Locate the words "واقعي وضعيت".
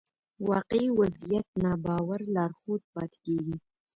0.49-1.47